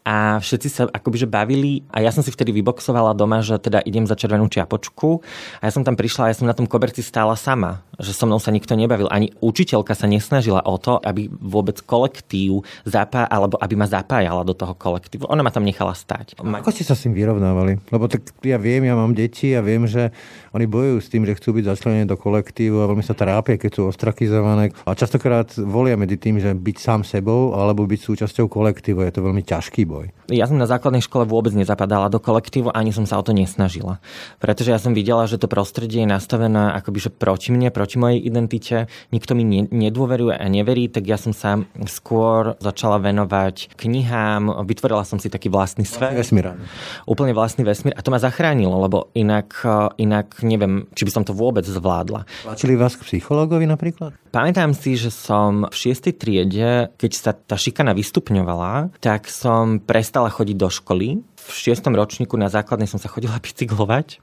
[0.10, 3.86] a všetci sa akoby že bavili a ja som si vtedy vyboxovala doma, že teda
[3.86, 5.22] idem za červenú čiapočku
[5.62, 8.26] a ja som tam prišla a ja som na tom koberci stála sama, že so
[8.26, 9.06] mnou sa nikto nebavil.
[9.14, 14.58] Ani učiteľka sa nesnažila o to, aby vôbec kolektív zapá, alebo aby ma zapájala do
[14.58, 15.30] toho kolektívu.
[15.30, 16.40] Ona ma tam nechala stať.
[16.40, 17.78] Ako ste sa s tým vyrovnávali?
[17.92, 20.10] Lebo tak ja viem, ja mám deti a viem, že
[20.56, 23.72] oni bojujú s tým, že chcú byť začlenené do kolektívu a veľmi sa trápia, keď
[23.78, 24.72] sú ostrakizované.
[24.88, 29.04] A častokrát volia medzi tým, že byť sám sebou alebo byť súčasťou kolektívu.
[29.04, 29.99] Je to veľmi ťažký boj.
[30.30, 33.98] Ja som na základnej škole vôbec nezapadala do kolektívu, ani som sa o to nesnažila.
[34.38, 38.20] Pretože ja som videla, že to prostredie je nastavené akoby že proti mne, proti mojej
[38.22, 38.78] identite.
[39.10, 45.18] Nikto mi nedôveruje a neverí, tak ja som sa skôr začala venovať knihám, vytvorila som
[45.18, 46.14] si taký vlastný svet.
[46.14, 46.60] Vesmír.
[47.10, 49.66] Úplne vlastný vesmír a to ma zachránilo, lebo inak,
[49.98, 52.30] inak neviem, či by som to vôbec zvládla.
[52.46, 54.14] Tlačili vás k psychológovi napríklad?
[54.30, 60.30] Pamätám si, že som v šiestej triede, keď sa tá šikana vystupňovala, tak som prestala
[60.30, 61.24] chodiť do školy.
[61.40, 64.20] V šiestom ročníku na základnej som sa chodila bicyklovať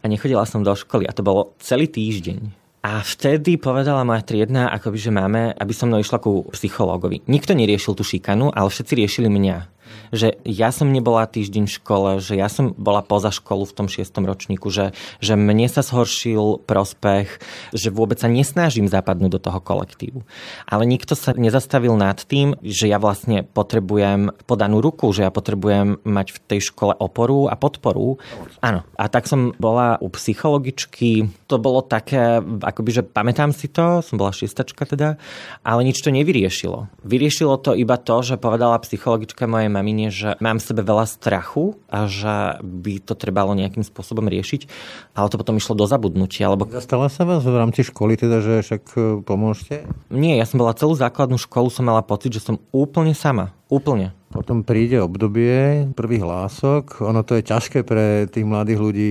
[0.00, 2.64] a nechodila som do školy a to bolo celý týždeň.
[2.84, 7.24] A vtedy povedala moja triedna, akoby, že máme, aby som mnou išla ku psychológovi.
[7.24, 9.73] Nikto neriešil tú šikanu, ale všetci riešili mňa
[10.14, 13.86] že ja som nebola týždeň v škole, že ja som bola poza školu v tom
[13.90, 17.42] šiestom ročníku, že, že mne sa zhoršil prospech,
[17.74, 20.22] že vôbec sa nesnažím zapadnúť do toho kolektívu.
[20.70, 25.98] Ale nikto sa nezastavil nad tým, že ja vlastne potrebujem podanú ruku, že ja potrebujem
[26.06, 28.22] mať v tej škole oporu a podporu.
[28.62, 28.86] Áno.
[28.94, 31.26] A tak som bola u psychologičky.
[31.50, 35.18] To bolo také, akoby, že pamätám si to, som bola šiestačka teda,
[35.66, 36.86] ale nič to nevyriešilo.
[37.02, 41.78] Vyriešilo to iba to, že povedala psychologička mojej mamine, že mám v sebe veľa strachu
[41.92, 44.66] a že by to trebalo nejakým spôsobom riešiť,
[45.14, 46.50] ale to potom išlo do zabudnutia.
[46.50, 46.66] Lebo...
[46.68, 49.86] Zastala sa vás v rámci školy teda, že však e, pomôžte?
[50.10, 53.54] Nie, ja som bola celú základnú školu, som mala pocit, že som úplne sama.
[53.68, 54.12] Úplne.
[54.34, 57.06] Potom príde obdobie prvých hlások.
[57.06, 59.10] Ono to je ťažké pre tých mladých ľudí,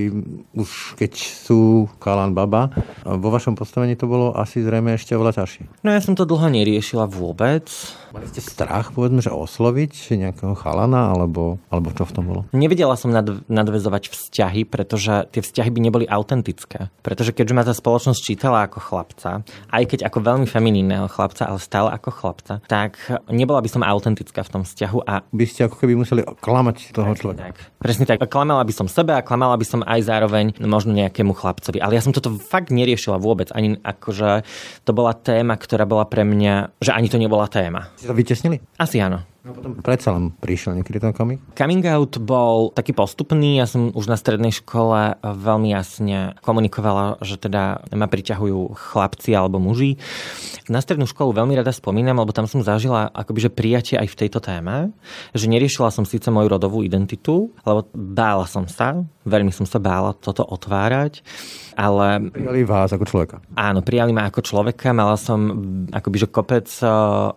[0.51, 2.67] už keď sú kalan baba.
[3.07, 5.79] Vo vašom postavení to bolo asi zrejme ešte oveľa ťažšie.
[5.79, 7.71] No ja som to dlho neriešila vôbec.
[8.13, 12.41] Mali ste strach, povedzme, že osloviť nejakého chalana, alebo, alebo čo v tom bolo?
[12.53, 16.93] Nevedela som nad, nadvezovať vzťahy, pretože tie vzťahy by neboli autentické.
[17.01, 19.41] Pretože keďže ma tá spoločnosť čítala ako chlapca,
[19.73, 23.01] aj keď ako veľmi feminínneho chlapca, ale stále ako chlapca, tak
[23.33, 26.89] nebola by som autentická v tom vzťahu a a by ste ako keby museli klamať
[26.89, 27.53] toho človeka.
[27.53, 27.57] Tak.
[27.77, 28.25] Presne tak.
[28.25, 31.77] Klamala by som sebe a klamala by som aj zároveň možno nejakému chlapcovi.
[31.77, 33.53] Ale ja som toto fakt neriešila vôbec.
[33.53, 34.41] Ani akože
[34.81, 37.93] to bola téma, ktorá bola pre mňa, že ani to nebola téma.
[38.01, 38.57] Ste to vytesnili?
[38.81, 39.32] Asi áno.
[39.43, 41.43] No potom predsa len prišiel niekedy ten komik?
[41.51, 43.59] Coming out bol taký postupný.
[43.59, 49.59] Ja som už na strednej škole veľmi jasne komunikovala, že teda ma priťahujú chlapci alebo
[49.59, 49.99] muži.
[50.71, 54.19] Na strednú školu veľmi rada spomínam, lebo tam som zažila akoby, že prijatie aj v
[54.23, 54.95] tejto téme.
[55.35, 60.13] Že neriešila som síce moju rodovú identitu, lebo bála som sa, veľmi som sa bála
[60.13, 61.23] toto otvárať,
[61.79, 62.29] ale...
[62.29, 63.35] Prijali vás ako človeka.
[63.55, 65.39] Áno, prijali ma ako človeka, mala som
[65.89, 66.89] akoby, že kopec, eh,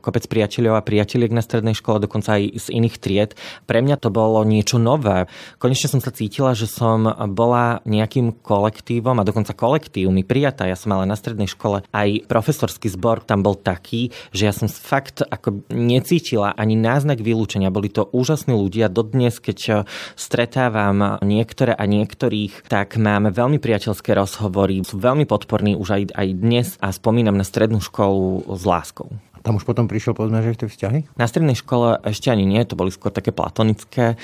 [0.02, 3.30] kopec priateľov a priateľiek na strednej škole, dokonca aj z iných tried.
[3.64, 5.30] Pre mňa to bolo niečo nové.
[5.62, 10.66] Konečne som sa cítila, že som bola nejakým kolektívom a dokonca kolektív mi prijatá.
[10.66, 14.66] Ja som mala na strednej škole aj profesorský zbor, tam bol taký, že ja som
[14.66, 17.72] fakt ako necítila ani náznak vylúčenia.
[17.72, 18.90] Boli to úžasní ľudia.
[18.90, 19.74] Dodnes, keď eh,
[20.18, 24.80] stretávam niektoré a niektorých, tak máme veľmi priateľské rozhovory.
[24.82, 29.12] Sú veľmi podporní už aj, aj dnes a spomínam na strednú školu s láskou.
[29.46, 31.14] Tam už potom prišiel povedzme, že tie vzťahy?
[31.14, 34.18] Na strednej škole ešte ani nie, to boli skôr také platonické.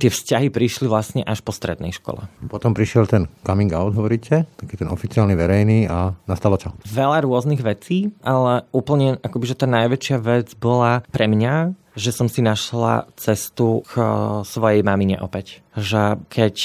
[0.00, 2.24] Tie vzťahy prišli vlastne až po strednej škole.
[2.48, 6.72] Potom prišiel ten coming out, hovoríte, taký ten oficiálny verejný a nastalo čo?
[6.88, 12.28] Veľa rôznych vecí, ale úplne akoby, že tá najväčšia vec bola pre mňa, že som
[12.28, 14.00] si našla cestu k
[14.44, 15.60] svojej mamine opäť.
[15.76, 16.56] Že keď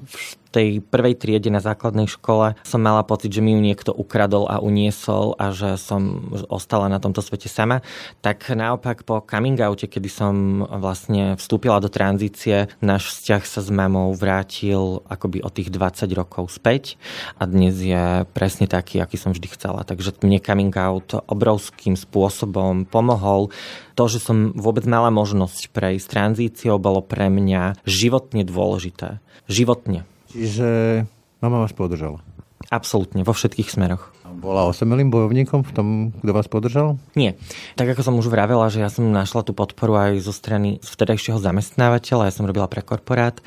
[0.00, 4.50] v tej prvej triede na základnej škole som mala pocit, že mi ju niekto ukradol
[4.50, 7.80] a uniesol a že som ostala na tomto svete sama,
[8.20, 10.34] tak naopak po coming oute, kedy som
[10.66, 16.50] vlastne vstúpila do tranzície, náš vzťah sa s mamou vrátil akoby o tých 20 rokov
[16.50, 16.98] späť
[17.38, 19.86] a dnes je presne taký, aký som vždy chcela.
[19.86, 23.54] Takže mne coming out obrovským spôsobom pomohol.
[23.94, 29.20] To, že som vôbec mala možnosť prejsť tranzíciou, bolo pre mňa životne dôležité.
[29.50, 30.08] Životne.
[30.30, 31.02] Čiže
[31.42, 32.22] mama vás podržala?
[32.70, 34.14] Absolútne, vo všetkých smeroch.
[34.30, 35.88] Bola osamelým bojovníkom v tom,
[36.22, 37.02] kto vás podržal?
[37.18, 37.34] Nie.
[37.74, 41.42] Tak ako som už vravela, že ja som našla tú podporu aj zo strany vtedajšieho
[41.42, 43.42] zamestnávateľa, ja som robila pre korporát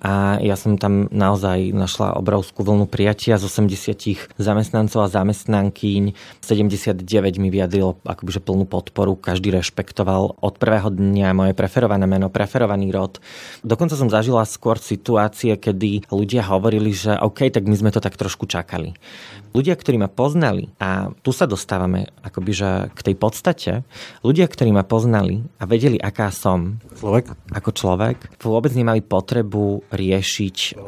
[0.00, 6.16] a ja som tam naozaj našla obrovskú vlnu prijatia z 80 zamestnancov a zamestnankyň.
[6.40, 7.04] 79
[7.36, 12.88] mi vyjadrilo akoby, že plnú podporu, každý rešpektoval od prvého dňa moje preferované meno, preferovaný
[12.96, 13.20] rod.
[13.60, 18.16] Dokonca som zažila skôr situácie, kedy ľudia hovorili, že OK, tak my sme to tak
[18.16, 18.96] trošku čakali.
[19.52, 23.72] Ľudia, ktorí ma poznali, a tu sa dostávame akoby, že k tej podstate,
[24.22, 27.34] ľudia, ktorí ma poznali a vedeli, aká som človek.
[27.50, 30.78] ako človek, vôbec nemali potrebu riešiť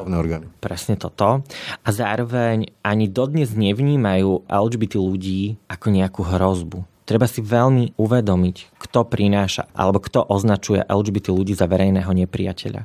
[0.63, 1.43] presne toto.
[1.83, 6.79] A zároveň ani dodnes nevnímajú LGBT ľudí ako nejakú hrozbu.
[7.03, 12.83] Treba si veľmi uvedomiť, kto prináša alebo kto označuje LGBT ľudí za verejného nepriateľa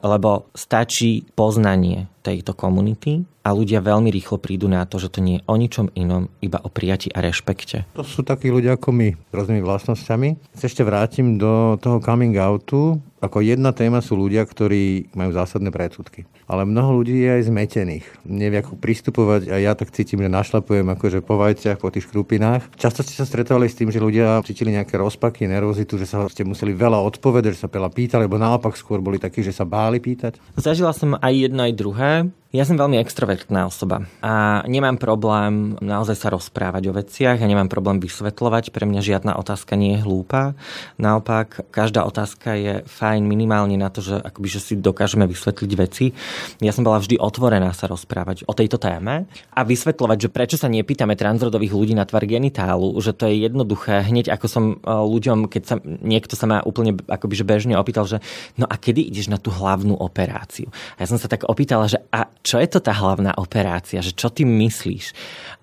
[0.00, 5.40] lebo stačí poznanie tejto komunity a ľudia veľmi rýchlo prídu na to, že to nie
[5.40, 7.88] je o ničom inom, iba o prijati a rešpekte.
[7.96, 10.28] To sú takí ľudia ako my, s rôznymi vlastnosťami.
[10.52, 13.00] Sa ešte vrátim do toho coming outu.
[13.20, 16.24] Ako jedna téma sú ľudia, ktorí majú zásadné predsudky.
[16.48, 18.06] Ale mnoho ľudí je aj zmetených.
[18.24, 22.72] Nevie, ako pristupovať a ja tak cítim, že našlapujem akože po vajciach, po tých škrupinách.
[22.80, 26.48] Často ste sa stretávali s tým, že ľudia cítili nejaké rozpaky, nervozitu, že sa ste
[26.48, 30.00] museli veľa odpovedať, že sa veľa pýtali, alebo naopak skôr boli takí, že sa báli
[30.00, 30.40] pýtať.
[30.56, 32.09] Zažila som aj jedno, aj druhé.
[32.10, 32.34] time.
[32.50, 37.70] Ja som veľmi extrovertná osoba a nemám problém naozaj sa rozprávať o veciach, ja nemám
[37.70, 40.58] problém vysvetľovať, pre mňa žiadna otázka nie je hlúpa.
[40.98, 46.10] Naopak, každá otázka je fajn minimálne na to, že, akoby, že si dokážeme vysvetliť veci.
[46.58, 50.66] Ja som bola vždy otvorená sa rozprávať o tejto téme a vysvetľovať, že prečo sa
[50.66, 54.02] nepýtame transrodových ľudí na tvar genitálu, že to je jednoduché.
[54.02, 58.10] Hneď ako som e, ľuďom, keď sa niekto sa ma úplne akoby, že bežne opýtal,
[58.10, 58.18] že
[58.58, 60.66] no a kedy ideš na tú hlavnú operáciu?
[60.98, 64.16] A ja som sa tak opýtala, že a čo je to tá hlavná operácia, že
[64.16, 65.12] čo ty myslíš?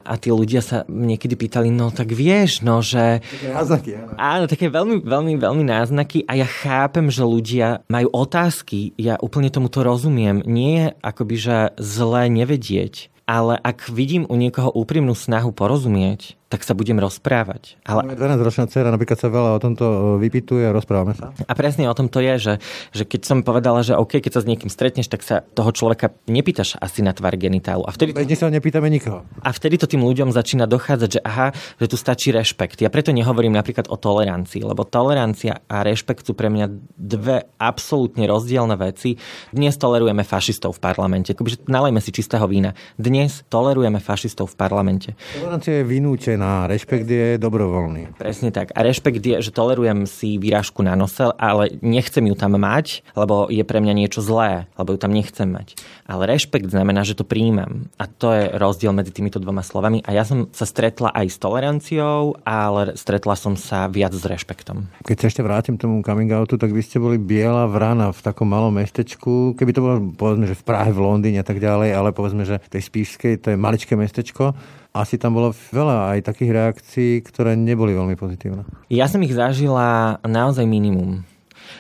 [0.07, 3.19] A tí ľudia sa niekedy pýtali, no tak vieš, no že...
[3.19, 4.11] Také náznaky, áno.
[4.15, 9.51] Áno, také veľmi, veľmi, veľmi náznaky a ja chápem, že ľudia majú otázky, ja úplne
[9.51, 10.45] tomuto rozumiem.
[10.47, 16.63] Nie je akoby, že zlé nevedieť, ale ak vidím u niekoho úprimnú snahu porozumieť, tak
[16.63, 17.75] sa budem rozprávať.
[17.83, 18.15] Ale...
[18.15, 19.85] 12-ročná dcera napríklad sa veľa o tomto
[20.23, 21.35] vypituje a rozprávame sa.
[21.43, 22.53] A presne o tom to je, že,
[22.95, 26.15] že keď som povedala, že OK, keď sa s niekým stretneš, tak sa toho človeka
[26.31, 27.83] nepýtaš asi na tvar genitálu.
[27.83, 29.27] A vtedy, Veď sa nepýtame nikoho.
[29.43, 31.51] A vtedy to tým ľuďom začína dochádzať, že aha,
[31.83, 32.79] že tu stačí rešpekt.
[32.79, 38.23] Ja preto nehovorím napríklad o tolerancii, lebo tolerancia a rešpekt sú pre mňa dve absolútne
[38.23, 39.19] rozdielne veci.
[39.51, 41.35] Dnes tolerujeme fašistov v parlamente.
[41.35, 42.71] Akože nalejme si čistého vína.
[42.95, 45.09] Dnes tolerujeme fašistov v parlamente.
[45.35, 48.15] Tolerancia je vynútená na rešpekt je dobrovoľný.
[48.21, 48.69] Presne tak.
[48.77, 53.49] A rešpekt je, že tolerujem si výražku na nose, ale nechcem ju tam mať, lebo
[53.49, 55.75] je pre mňa niečo zlé, lebo ju tam nechcem mať.
[56.05, 57.89] Ale rešpekt znamená, že to príjmam.
[57.97, 60.05] A to je rozdiel medzi týmito dvoma slovami.
[60.05, 64.87] A ja som sa stretla aj s toleranciou, ale stretla som sa viac s rešpektom.
[65.03, 68.47] Keď sa ešte vrátim tomu coming outu, tak vy ste boli biela vrana v takom
[68.47, 69.57] malom mestečku.
[69.57, 72.61] Keby to bolo, povedzme, že v Prahe, v Londýne a tak ďalej, ale povedzme, že
[72.61, 74.53] v tej Spíšskej, to je maličké mestečko
[74.95, 78.65] asi tam bolo veľa aj takých reakcií, ktoré neboli veľmi pozitívne.
[78.91, 81.23] Ja som ich zažila naozaj minimum.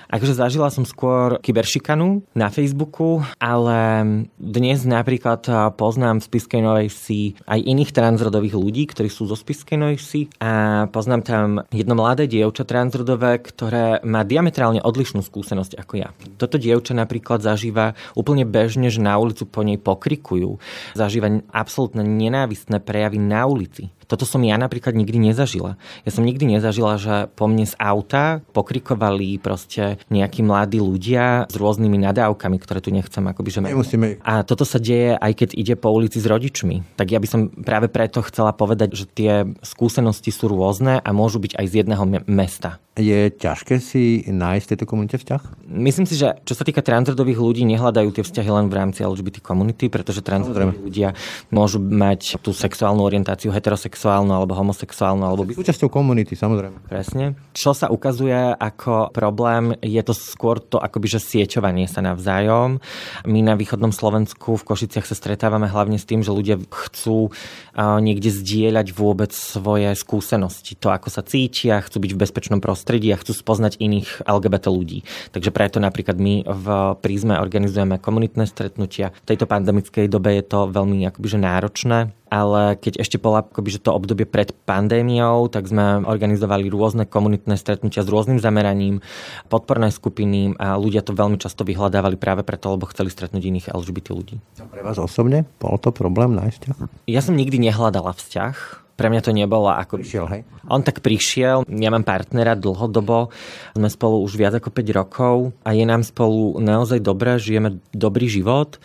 [0.07, 3.79] Akože zažila som skôr kyberšikanu na Facebooku, ale
[4.39, 5.43] dnes napríklad
[5.75, 10.21] poznám v Spiskej Novej Vsi aj iných transrodových ľudí, ktorí sú zo Spiskej Novej Vsi
[10.39, 16.15] a poznám tam jedno mladé dievča transrodové, ktoré má diametrálne odlišnú skúsenosť ako ja.
[16.39, 20.55] Toto dievča napríklad zažíva úplne bežne, že na ulicu po nej pokrikujú.
[20.95, 23.91] Zažíva absolútne nenávistné prejavy na ulici.
[24.07, 25.75] Toto som ja napríklad nikdy nezažila.
[26.07, 31.55] Ja som nikdy nezažila, že po mne z auta pokrikovali proste nejakí mladí ľudia s
[31.59, 33.59] rôznymi nadávkami, ktoré tu nechcem akoby, že...
[33.67, 34.23] Nemusíme.
[34.23, 36.95] A toto sa deje aj keď ide po ulici s rodičmi.
[36.95, 41.43] Tak ja by som práve preto chcela povedať, že tie skúsenosti sú rôzne a môžu
[41.43, 42.79] byť aj z jedného mesta.
[42.97, 45.69] Je ťažké si nájsť v tejto komunite vzťah?
[45.69, 49.37] Myslím si, že čo sa týka transrodových ľudí, nehľadajú tie vzťahy len v rámci LGBT
[49.45, 51.13] komunity, pretože transrodoví ľudia
[51.53, 55.23] môžu mať tú sexuálnu orientáciu heterosexuálnu alebo homosexuálnu.
[55.25, 55.47] Alebo...
[55.49, 56.85] Súčasťou komunity, samozrejme.
[56.85, 57.33] Presne.
[57.55, 62.77] Čo sa ukazuje ako problém, je to skôr to akoby, že sieťovanie sa navzájom.
[63.25, 67.31] My na východnom Slovensku v Košiciach sa stretávame hlavne s tým, že ľudia chcú
[67.77, 70.75] niekde zdieľať vôbec svoje skúsenosti.
[70.77, 75.07] To, ako sa cítia, chcú byť v bezpečnom prostredí a chcú spoznať iných LGBT ľudí.
[75.31, 76.67] Takže preto napríklad my v
[76.99, 79.15] prízme organizujeme komunitné stretnutia.
[79.23, 83.69] V tejto pandemickej dobe je to veľmi akoby, že náročné, ale keď ešte bola akoby,
[83.75, 89.01] že to obdobie pred pandémiou, tak sme organizovali rôzne komunitné stretnutia s rôznym zameraním,
[89.47, 94.07] podporné skupiny a ľudia to veľmi často vyhľadávali práve preto, lebo chceli stretnúť iných LGBT
[94.13, 94.35] ľudí.
[94.59, 95.47] Pre vás osobne?
[95.57, 96.59] Bol to problém nájsť
[97.07, 98.85] Ja som nikdy nehľadala vzťah.
[98.97, 100.01] Pre mňa to nebolo ako...
[100.01, 100.41] Prišiel, hej?
[100.65, 103.29] On tak prišiel, ja mám partnera dlhodobo,
[103.77, 108.25] sme spolu už viac ako 5 rokov a je nám spolu naozaj dobré, žijeme dobrý
[108.25, 108.81] život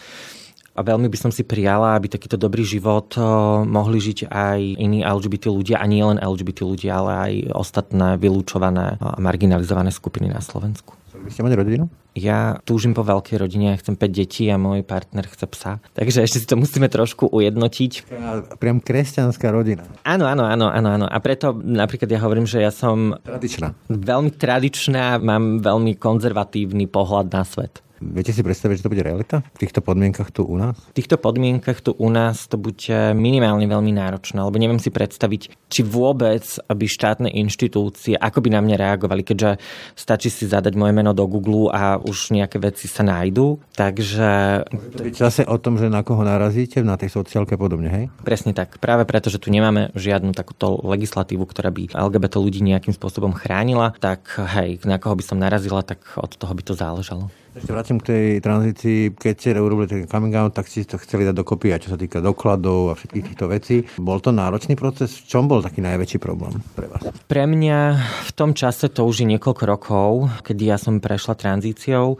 [0.72, 3.24] a veľmi by som si prijala, aby takýto dobrý život eh,
[3.68, 8.96] mohli žiť aj iní LGBT ľudia a nie len LGBT ľudia, ale aj ostatné vylúčované
[9.00, 10.96] a marginalizované skupiny na Slovensku.
[11.12, 11.84] Chceli by ste mať rodinu?
[12.12, 15.72] Ja túžim po veľkej rodine, ja chcem 5 detí a môj partner chce psa.
[15.96, 18.08] Takže ešte si to musíme trošku ujednotiť.
[18.60, 19.84] Priam kresťanská rodina.
[20.04, 21.06] Áno, áno, áno, áno, áno.
[21.08, 23.16] A preto napríklad ja hovorím, že ja som...
[23.24, 23.72] Tradičná.
[23.88, 27.80] Veľmi tradičná, mám veľmi konzervatívny pohľad na svet.
[28.02, 30.74] Viete si predstaviť, že to bude realita v týchto podmienkach tu u nás?
[30.90, 35.70] V týchto podmienkach tu u nás to bude minimálne veľmi náročné, lebo neviem si predstaviť,
[35.70, 39.62] či vôbec by štátne inštitúcie, ako by na mňa reagovali, keďže
[39.94, 43.62] stačí si zadať moje meno do Google a už nejaké veci sa nájdú.
[43.78, 44.30] Takže...
[44.98, 48.04] Byť zase o tom, že na koho narazíte, na tej sociálke podobne, hej?
[48.26, 48.82] Presne tak.
[48.82, 53.94] Práve preto, že tu nemáme žiadnu takúto legislatívu, ktorá by LGBT ľudí nejakým spôsobom chránila,
[54.02, 54.26] tak
[54.58, 57.30] hej, na koho by som narazila, tak od toho by to záležalo.
[57.52, 59.12] Ešte vrátim k tej tranzícii.
[59.12, 62.00] Keď ste urobili ten coming out, tak ste to chceli dať dokopy aj čo sa
[62.00, 63.84] týka dokladov a všetkých týchto vecí.
[64.00, 65.20] Bol to náročný proces?
[65.20, 67.04] V čom bol taký najväčší problém pre vás?
[67.04, 67.78] Pre mňa
[68.24, 72.16] v tom čase, to už je niekoľko rokov, kedy ja som prešla tranzíciou,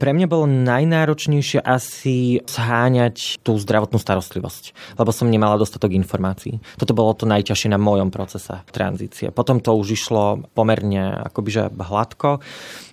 [0.00, 6.64] pre mňa bolo najnáročnejšie asi zháňať tú zdravotnú starostlivosť, lebo som nemala dostatok informácií.
[6.80, 9.28] Toto bolo to najťažšie na mojom procese tranzície.
[9.28, 12.40] Potom to už išlo pomerne akoby že hladko.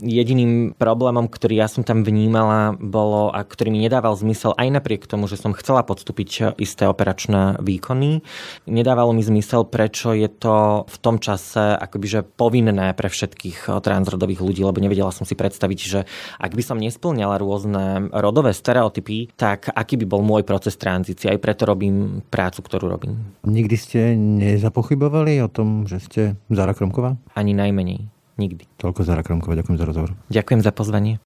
[0.03, 5.07] Jediným problémom, ktorý ja som tam vnímala, bolo a ktorý mi nedával zmysel aj napriek
[5.07, 8.19] tomu, že som chcela podstúpiť isté operačné výkony,
[8.67, 14.43] nedávalo mi zmysel, prečo je to v tom čase akoby že povinné pre všetkých transrodových
[14.43, 15.99] ľudí, lebo nevedela som si predstaviť, že
[16.41, 21.29] ak by som nes nesplňala rôzne rodové stereotypy, tak aký by bol môj proces tranzície.
[21.29, 23.37] Aj preto robím prácu, ktorú robím.
[23.45, 27.13] Nikdy ste nezapochybovali o tom, že ste Zara Kromková?
[27.37, 28.09] Ani najmenej.
[28.41, 28.81] Nikdy.
[28.81, 29.53] Toľko Zara Kromková.
[29.53, 30.17] Ďakujem za rozhovor.
[30.33, 31.21] Ďakujem za pozvanie.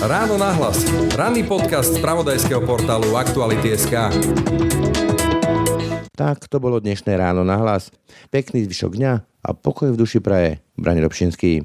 [0.00, 0.80] Ráno nahlas.
[1.12, 3.92] Ranný podcast z pravodajského portálu Aktuality.sk.
[6.16, 7.92] Tak to bolo dnešné ráno na hlas.
[8.32, 9.12] Pekný zvyšok dňa
[9.44, 10.60] a pokoj v duši praje.
[10.76, 11.64] Brani Robšinský.